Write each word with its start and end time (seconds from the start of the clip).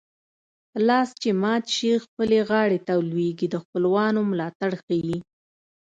لاس 0.87 1.09
چې 1.21 1.29
مات 1.43 1.63
شي 1.75 1.91
خپلې 2.05 2.39
غاړې 2.49 2.79
ته 2.87 2.93
لوېږي 3.09 3.47
د 3.49 3.55
خپلوانو 3.63 4.19
ملاتړ 4.31 4.71
ښيي 4.83 5.17